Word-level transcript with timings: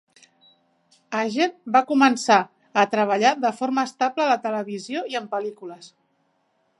Hagen 1.17 1.51
va 1.75 1.81
començar 1.91 2.37
a 2.83 2.87
treballar 2.95 3.35
de 3.45 3.53
forma 3.59 3.87
estable 3.91 4.25
a 4.25 4.31
la 4.31 4.41
televisió 4.49 5.05
i 5.15 5.21
en 5.21 5.29
pel·lícules. 5.35 5.93